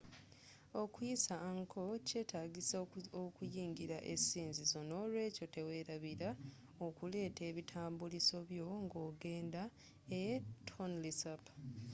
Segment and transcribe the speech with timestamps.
[0.81, 2.75] okuyisa angkor kyetagisa
[3.23, 6.29] okuyingira esinzizo nolweekyo teweelabila
[6.85, 9.63] okuleeta ebitambuliso byo nga ogenda
[10.21, 10.23] e
[10.69, 11.43] tonle sap